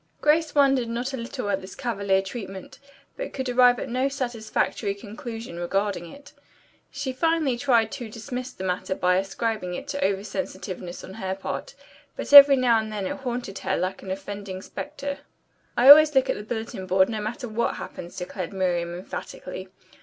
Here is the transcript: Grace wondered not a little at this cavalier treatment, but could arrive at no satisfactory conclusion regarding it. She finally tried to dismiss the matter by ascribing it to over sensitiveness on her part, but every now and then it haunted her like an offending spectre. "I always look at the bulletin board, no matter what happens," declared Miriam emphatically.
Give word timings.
Grace 0.19 0.55
wondered 0.55 0.89
not 0.89 1.13
a 1.13 1.15
little 1.15 1.47
at 1.51 1.61
this 1.61 1.75
cavalier 1.75 2.23
treatment, 2.23 2.79
but 3.17 3.33
could 3.33 3.47
arrive 3.47 3.77
at 3.77 3.87
no 3.87 4.09
satisfactory 4.09 4.95
conclusion 4.95 5.59
regarding 5.59 6.09
it. 6.11 6.33
She 6.89 7.13
finally 7.13 7.55
tried 7.55 7.91
to 7.91 8.09
dismiss 8.09 8.51
the 8.51 8.63
matter 8.63 8.95
by 8.95 9.17
ascribing 9.17 9.75
it 9.75 9.87
to 9.89 10.03
over 10.03 10.23
sensitiveness 10.23 11.03
on 11.03 11.13
her 11.21 11.35
part, 11.35 11.75
but 12.15 12.33
every 12.33 12.55
now 12.55 12.79
and 12.79 12.91
then 12.91 13.05
it 13.05 13.17
haunted 13.17 13.59
her 13.59 13.77
like 13.77 14.01
an 14.01 14.09
offending 14.09 14.63
spectre. 14.63 15.19
"I 15.77 15.87
always 15.87 16.15
look 16.15 16.31
at 16.31 16.35
the 16.35 16.41
bulletin 16.41 16.87
board, 16.87 17.07
no 17.07 17.21
matter 17.21 17.47
what 17.47 17.75
happens," 17.75 18.15
declared 18.17 18.53
Miriam 18.53 18.95
emphatically. 18.95 19.67